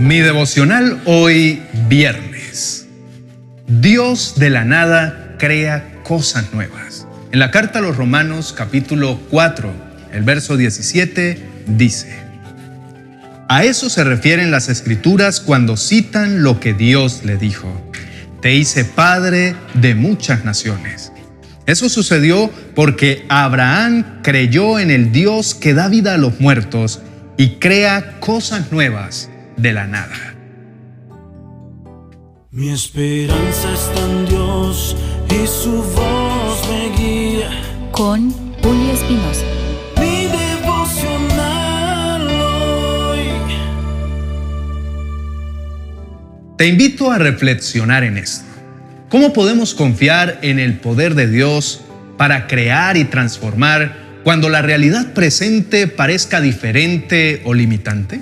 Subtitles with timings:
[0.00, 2.86] Mi devocional hoy viernes.
[3.66, 7.06] Dios de la nada crea cosas nuevas.
[7.32, 9.70] En la carta a los Romanos capítulo 4,
[10.14, 12.18] el verso 17 dice,
[13.46, 17.70] A eso se refieren las escrituras cuando citan lo que Dios le dijo.
[18.40, 21.12] Te hice padre de muchas naciones.
[21.66, 27.02] Eso sucedió porque Abraham creyó en el Dios que da vida a los muertos
[27.36, 29.28] y crea cosas nuevas
[29.60, 30.34] de la nada.
[32.50, 34.96] Mi esperanza está en Dios
[35.28, 37.50] y su voz me guía.
[37.92, 38.30] Con
[38.62, 39.44] Julio Espinosa.
[40.00, 43.20] Mi devocional hoy.
[46.56, 48.46] Te invito a reflexionar en esto.
[49.10, 51.82] ¿Cómo podemos confiar en el poder de Dios
[52.16, 58.20] para crear y transformar cuando la realidad presente parezca diferente o limitante?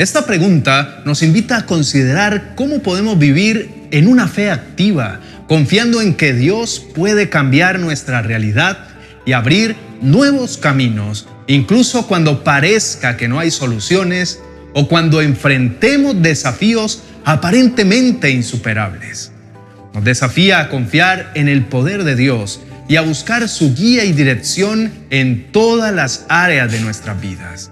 [0.00, 6.14] Esta pregunta nos invita a considerar cómo podemos vivir en una fe activa, confiando en
[6.14, 8.78] que Dios puede cambiar nuestra realidad
[9.26, 14.40] y abrir nuevos caminos, incluso cuando parezca que no hay soluciones
[14.72, 19.32] o cuando enfrentemos desafíos aparentemente insuperables.
[19.92, 24.12] Nos desafía a confiar en el poder de Dios y a buscar su guía y
[24.12, 27.70] dirección en todas las áreas de nuestras vidas.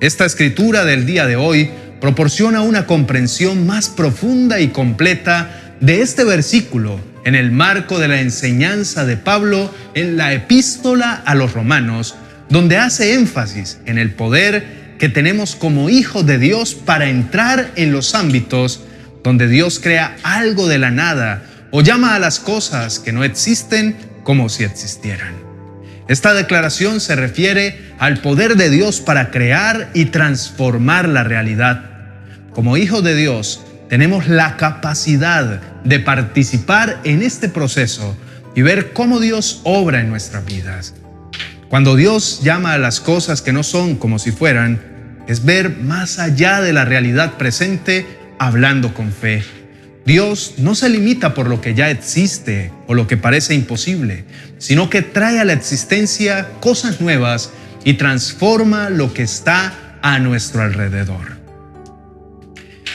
[0.00, 1.68] Esta escritura del día de hoy
[2.00, 8.22] proporciona una comprensión más profunda y completa de este versículo en el marco de la
[8.22, 12.14] enseñanza de Pablo en la epístola a los romanos,
[12.48, 17.92] donde hace énfasis en el poder que tenemos como hijos de Dios para entrar en
[17.92, 18.80] los ámbitos
[19.22, 23.96] donde Dios crea algo de la nada o llama a las cosas que no existen
[24.24, 25.49] como si existieran.
[26.10, 31.84] Esta declaración se refiere al poder de Dios para crear y transformar la realidad.
[32.52, 38.18] Como hijos de Dios, tenemos la capacidad de participar en este proceso
[38.56, 40.94] y ver cómo Dios obra en nuestras vidas.
[41.68, 44.80] Cuando Dios llama a las cosas que no son como si fueran,
[45.28, 48.04] es ver más allá de la realidad presente
[48.40, 49.44] hablando con fe.
[50.10, 54.24] Dios no se limita por lo que ya existe o lo que parece imposible,
[54.58, 57.50] sino que trae a la existencia cosas nuevas
[57.84, 61.38] y transforma lo que está a nuestro alrededor.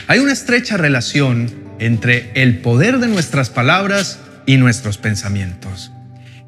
[0.08, 1.50] Hay una estrecha relación
[1.80, 5.94] entre el poder de nuestras palabras y nuestros pensamientos.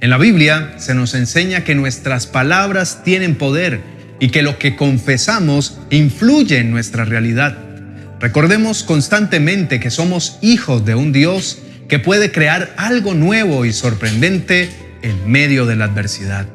[0.02, 3.80] En la Biblia se nos enseña que nuestras palabras tienen poder
[4.20, 7.67] y que lo que confesamos influye en nuestra realidad.
[8.20, 14.72] Recordemos constantemente que somos hijos de un Dios que puede crear algo nuevo y sorprendente
[15.04, 16.48] en medio de la adversidad.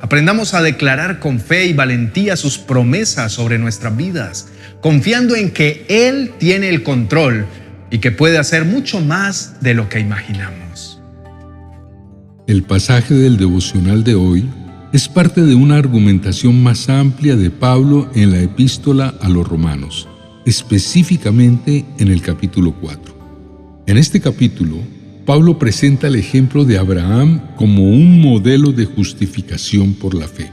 [0.00, 4.48] Aprendamos a declarar con fe y valentía sus promesas sobre nuestras vidas,
[4.80, 7.46] confiando en que Él tiene el control
[7.90, 11.00] y que puede hacer mucho más de lo que imaginamos.
[12.46, 14.48] El pasaje del devocional de hoy
[14.92, 20.08] es parte de una argumentación más amplia de Pablo en la epístola a los romanos
[20.44, 23.82] específicamente en el capítulo 4.
[23.86, 24.76] En este capítulo,
[25.24, 30.50] Pablo presenta el ejemplo de Abraham como un modelo de justificación por la fe.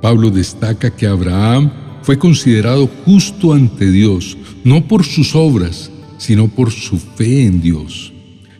[0.00, 1.70] Pablo destaca que Abraham
[2.02, 8.11] fue considerado justo ante Dios, no por sus obras, sino por su fe en Dios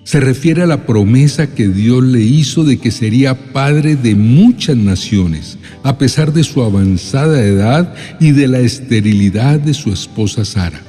[0.05, 4.77] se refiere a la promesa que Dios le hizo de que sería padre de muchas
[4.77, 10.83] naciones, a pesar de su avanzada edad y de la esterilidad de su esposa Sara.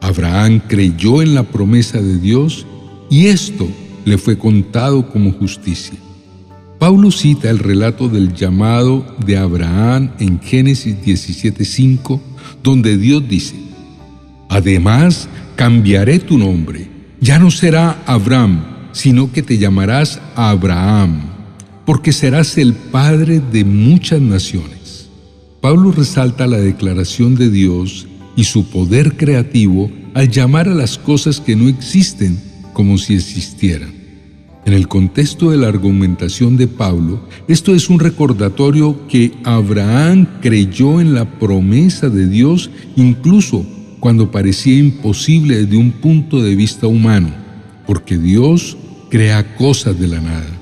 [0.00, 2.66] Abraham creyó en la promesa de Dios
[3.10, 3.68] y esto
[4.06, 5.98] le fue contado como justicia.
[6.78, 12.18] Pablo cita el relato del llamado de Abraham en Génesis 17:5,
[12.62, 13.54] donde Dios dice,
[14.48, 16.89] Además, cambiaré tu nombre
[17.20, 21.20] ya no será Abraham, sino que te llamarás Abraham,
[21.84, 25.08] porque serás el padre de muchas naciones.
[25.60, 31.40] Pablo resalta la declaración de Dios y su poder creativo al llamar a las cosas
[31.40, 32.40] que no existen
[32.72, 33.92] como si existieran.
[34.64, 41.00] En el contexto de la argumentación de Pablo, esto es un recordatorio que Abraham creyó
[41.00, 43.66] en la promesa de Dios incluso
[44.00, 47.30] cuando parecía imposible desde un punto de vista humano,
[47.86, 48.76] porque Dios
[49.10, 50.60] crea cosas de la nada.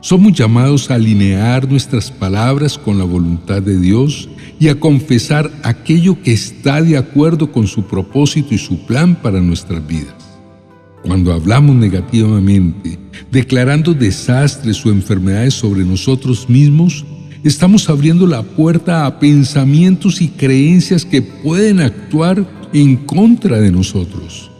[0.00, 4.28] Somos llamados a alinear nuestras palabras con la voluntad de Dios
[4.58, 9.40] y a confesar aquello que está de acuerdo con su propósito y su plan para
[9.40, 10.14] nuestras vidas.
[11.02, 12.98] Cuando hablamos negativamente,
[13.30, 17.04] declarando desastres o enfermedades sobre nosotros mismos,
[17.48, 24.50] estamos abriendo la puerta a pensamientos y creencias que pueden actuar en contra de nosotros.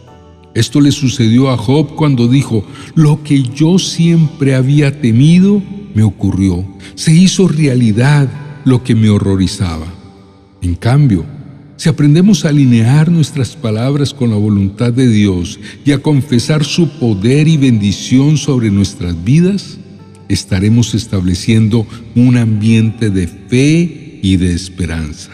[0.53, 2.63] Esto le sucedió a Job cuando dijo,
[2.93, 5.61] lo que yo siempre había temido
[5.95, 6.65] me ocurrió,
[6.95, 8.29] se hizo realidad
[8.65, 9.87] lo que me horrorizaba.
[10.61, 11.25] En cambio,
[11.75, 16.87] si aprendemos a alinear nuestras palabras con la voluntad de Dios y a confesar su
[16.99, 19.79] poder y bendición sobre nuestras vidas,
[20.29, 25.31] estaremos estableciendo un ambiente de fe y de esperanza.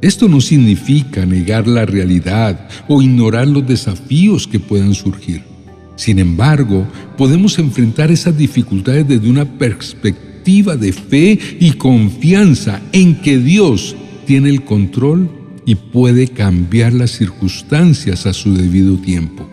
[0.00, 5.42] Esto no significa negar la realidad o ignorar los desafíos que puedan surgir.
[5.94, 13.38] Sin embargo, podemos enfrentar esas dificultades desde una perspectiva de fe y confianza en que
[13.38, 13.94] Dios
[14.26, 15.30] tiene el control
[15.64, 19.51] y puede cambiar las circunstancias a su debido tiempo.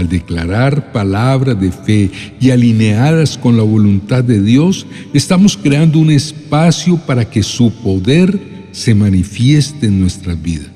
[0.00, 2.10] Al declarar palabras de fe
[2.40, 8.40] y alineadas con la voluntad de Dios, estamos creando un espacio para que su poder
[8.72, 10.70] se manifieste en nuestras vidas.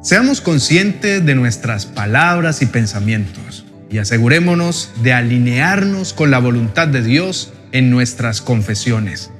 [0.00, 7.02] Seamos conscientes de nuestras palabras y pensamientos y asegurémonos de alinearnos con la voluntad de
[7.02, 9.30] Dios en nuestras confesiones.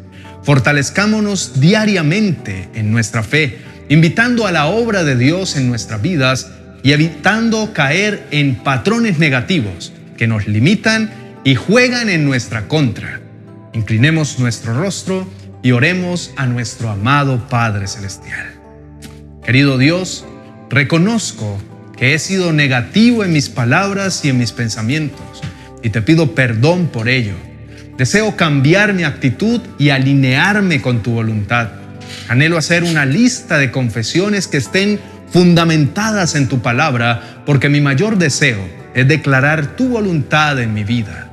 [0.43, 6.51] Fortalezcámonos diariamente en nuestra fe, invitando a la obra de Dios en nuestras vidas
[6.83, 11.11] y evitando caer en patrones negativos que nos limitan
[11.45, 13.21] y juegan en nuestra contra.
[13.73, 15.27] Inclinemos nuestro rostro
[15.63, 18.55] y oremos a nuestro amado Padre Celestial.
[19.45, 20.25] Querido Dios,
[20.71, 21.61] reconozco
[21.97, 25.43] que he sido negativo en mis palabras y en mis pensamientos
[25.83, 27.35] y te pido perdón por ello
[27.97, 31.69] Deseo cambiar mi actitud y alinearme con tu voluntad.
[32.29, 34.99] Anhelo hacer una lista de confesiones que estén
[35.33, 38.61] fundamentadas en tu palabra, porque mi mayor deseo
[38.95, 41.31] es declarar tu voluntad en mi vida.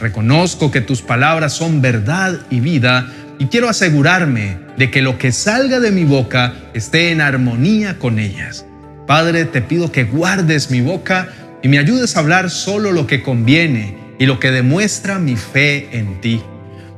[0.00, 3.06] Reconozco que tus palabras son verdad y vida
[3.38, 8.18] y quiero asegurarme de que lo que salga de mi boca esté en armonía con
[8.18, 8.66] ellas.
[9.06, 11.28] Padre, te pido que guardes mi boca
[11.62, 15.88] y me ayudes a hablar solo lo que conviene y lo que demuestra mi fe
[15.92, 16.42] en ti.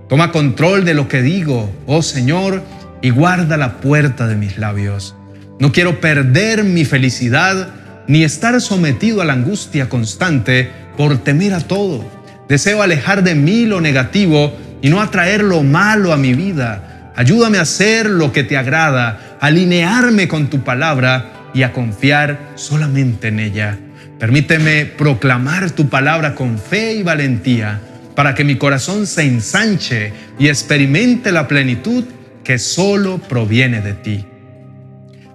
[0.08, 2.62] Toma control de lo que digo, oh Señor,
[3.02, 5.16] y guarda la puerta de mis labios.
[5.58, 7.68] No quiero perder mi felicidad
[8.06, 12.04] ni estar sometido a la angustia constante por temer a todo.
[12.48, 17.12] Deseo alejar de mí lo negativo y no atraer lo malo a mi vida.
[17.16, 23.28] Ayúdame a hacer lo que te agrada, alinearme con tu palabra y a confiar solamente
[23.28, 23.78] en ella.
[24.18, 27.80] Permíteme proclamar tu palabra con fe y valentía
[28.14, 32.04] para que mi corazón se ensanche y experimente la plenitud
[32.44, 34.26] que solo proviene de ti.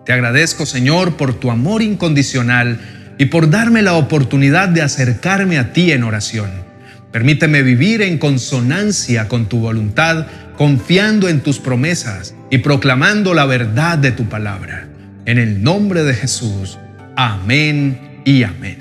[0.06, 2.80] Te agradezco, Señor, por tu amor incondicional
[3.18, 6.50] y por darme la oportunidad de acercarme a ti en oración.
[7.12, 10.26] Permíteme vivir en consonancia con tu voluntad,
[10.58, 14.88] confiando en tus promesas y proclamando la verdad de tu palabra.
[15.26, 16.80] En el nombre de Jesús.
[17.16, 18.80] Amén y amén.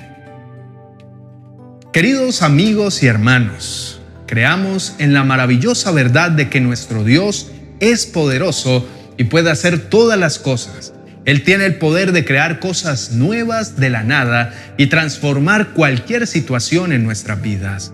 [1.93, 8.87] Queridos amigos y hermanos, creamos en la maravillosa verdad de que nuestro Dios es poderoso
[9.17, 10.93] y puede hacer todas las cosas.
[11.25, 16.91] Él tiene el poder de crear cosas nuevas de la nada y transformar cualquier situación
[16.91, 17.93] en nuestras vidas.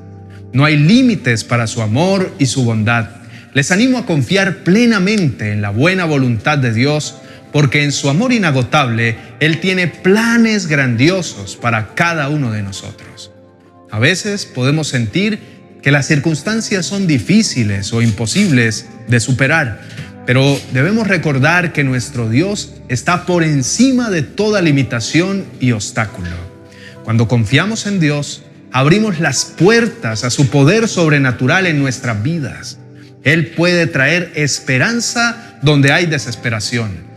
[0.53, 3.09] No hay límites para su amor y su bondad.
[3.53, 7.15] Les animo a confiar plenamente en la buena voluntad de Dios
[7.51, 13.31] porque en su amor inagotable Él tiene planes grandiosos para cada uno de nosotros.
[13.91, 15.39] A veces podemos sentir
[15.81, 19.81] que las circunstancias son difíciles o imposibles de superar,
[20.27, 26.29] pero debemos recordar que nuestro Dios está por encima de toda limitación y obstáculo.
[27.03, 32.77] Cuando confiamos en Dios, abrimos las puertas a su poder sobrenatural en nuestras vidas.
[33.23, 37.07] Él puede traer esperanza donde hay desesperación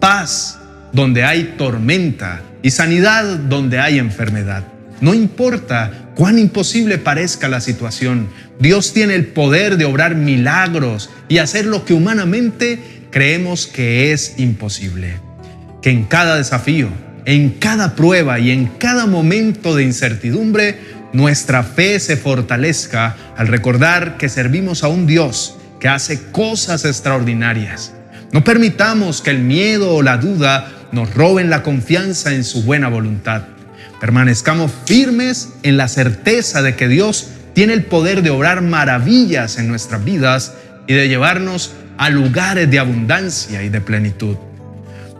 [0.00, 0.58] paz
[0.92, 4.64] donde hay tormenta y sanidad donde hay enfermedad.
[5.00, 11.38] No importa cuán imposible parezca la situación, Dios tiene el poder de obrar milagros y
[11.38, 12.78] hacer lo que humanamente
[13.10, 15.16] creemos que es imposible.
[15.82, 16.88] Que en cada desafío,
[17.24, 20.78] en cada prueba y en cada momento de incertidumbre,
[21.12, 27.92] nuestra fe se fortalezca al recordar que servimos a un Dios que hace cosas extraordinarias
[28.32, 32.88] no permitamos que el miedo o la duda nos roben la confianza en su buena
[32.88, 33.42] voluntad.
[34.00, 39.68] Permanezcamos firmes en la certeza de que Dios tiene el poder de obrar maravillas en
[39.68, 40.52] nuestras vidas
[40.86, 44.36] y de llevarnos a lugares de abundancia y de plenitud.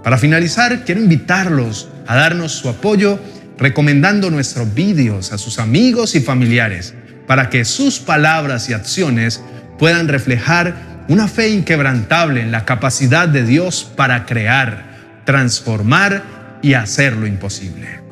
[0.04, 3.18] Para finalizar, quiero invitarlos a darnos su apoyo
[3.59, 6.95] recomendando nuestros vídeos a sus amigos y familiares
[7.26, 9.40] para que sus palabras y acciones
[9.78, 16.23] puedan reflejar una fe inquebrantable en la capacidad de Dios para crear, transformar
[16.62, 18.05] y hacer lo imposible.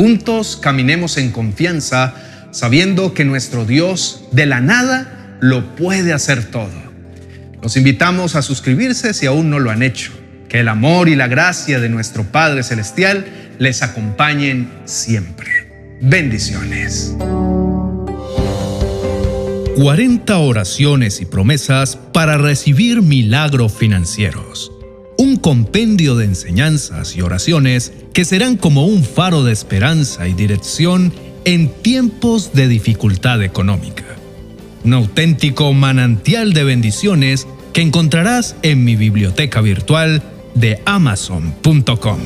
[0.00, 2.14] Juntos caminemos en confianza,
[2.52, 6.72] sabiendo que nuestro Dios de la nada lo puede hacer todo.
[7.62, 10.12] Los invitamos a suscribirse si aún no lo han hecho.
[10.48, 13.26] Que el amor y la gracia de nuestro Padre Celestial
[13.58, 15.98] les acompañen siempre.
[16.00, 17.14] Bendiciones.
[19.76, 24.72] 40 oraciones y promesas para recibir milagros financieros.
[25.18, 27.92] Un compendio de enseñanzas y oraciones
[28.24, 31.12] serán como un faro de esperanza y dirección
[31.44, 34.04] en tiempos de dificultad económica.
[34.84, 40.22] Un auténtico manantial de bendiciones que encontrarás en mi biblioteca virtual
[40.54, 42.18] de amazon.com.